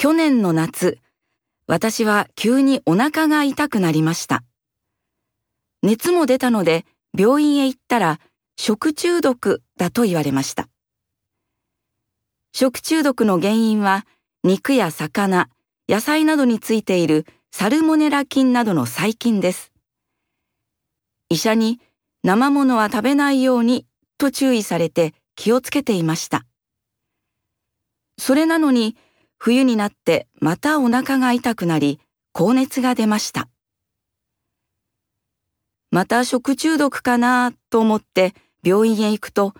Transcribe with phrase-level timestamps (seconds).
[0.00, 1.00] 去年の夏、
[1.66, 4.44] 私は急にお腹が痛くなりました。
[5.82, 6.86] 熱も出たので
[7.18, 8.20] 病院へ行ったら
[8.56, 10.68] 食中毒だと言われました。
[12.52, 14.06] 食中毒の原因は
[14.44, 15.48] 肉や魚、
[15.88, 19.72] 野菜などについているサルモネラ菌などの細菌です。
[21.28, 21.80] 医者に
[22.22, 23.84] 生ものは食べないように
[24.16, 26.46] と注意されて気をつけていました。
[28.16, 28.96] それなのに
[29.38, 32.00] 冬になってまたお腹が痛くなり
[32.32, 33.48] 高熱が出ました。
[35.90, 39.54] また食中毒かなと思って病院へ行くと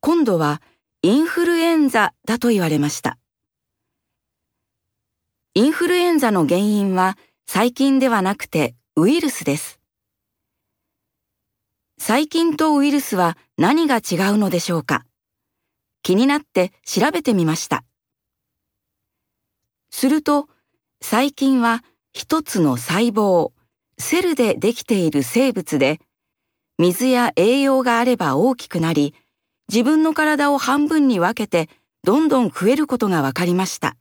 [0.00, 0.62] 今度は
[1.02, 3.18] インフルエンザだと言われました。
[5.54, 9.80] インフルエンザの原因は細菌ではなくてウイルスです。
[11.98, 15.04] 細菌とウイルスは何が違うのでしょうか
[16.02, 17.84] 気になって調べてみました。
[19.94, 20.48] すると、
[21.00, 23.52] 細菌は一つの細胞、
[23.96, 26.00] セルでできている生物で、
[26.78, 29.14] 水や栄養があれば大きくなり、
[29.68, 31.70] 自分の体を半分に分けて
[32.02, 33.94] どんどん増えることが分かりました。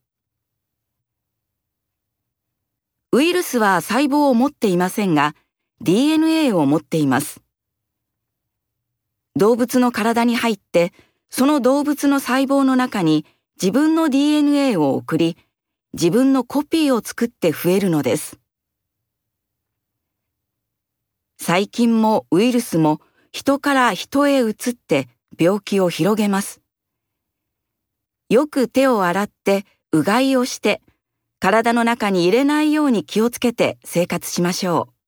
[3.12, 5.36] ウイルスは細胞を持っていませんが、
[5.82, 7.39] DNA を持っています。
[9.36, 10.92] 動物の体に入って、
[11.30, 13.28] その動物の細胞の中に
[13.62, 15.38] 自分の DNA を送り、
[15.94, 18.39] 自分のコピーを作って増えるのです。
[21.39, 22.99] 細菌もウイルスも
[23.31, 26.61] 人から人へ移って病気を広げます。
[28.30, 30.81] よく手を洗ってうがいをして
[31.39, 35.03] 体の中に入れないように気をつけて生活しましょう。